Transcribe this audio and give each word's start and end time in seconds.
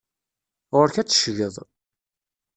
Ɣur-k 0.75 0.95
ad 0.97 1.07
teccgeḍ. 1.07 1.55